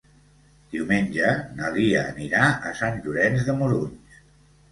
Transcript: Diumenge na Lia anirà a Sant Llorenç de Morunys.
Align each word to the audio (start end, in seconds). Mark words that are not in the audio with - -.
Diumenge 0.69 1.33
na 1.59 1.69
Lia 1.75 2.01
anirà 2.15 2.47
a 2.69 2.71
Sant 2.81 2.97
Llorenç 3.05 3.47
de 3.51 3.55
Morunys. 3.61 4.19